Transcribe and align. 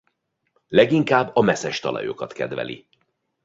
Leginkább 0.67 1.35
a 1.35 1.41
meszes 1.41 1.79
talajokat 1.79 2.33
kedveli. 2.33 2.87